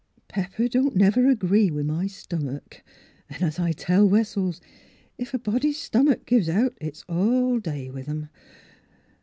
[0.27, 2.83] Pepper don't never agree with my stomick.
[3.29, 4.59] An', as I tell Wessels,
[5.19, 8.29] if a body's stomitk gives out it's all day with 'em.